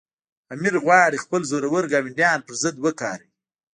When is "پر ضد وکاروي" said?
2.45-3.29